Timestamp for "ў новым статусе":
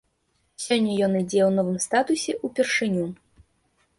1.47-2.31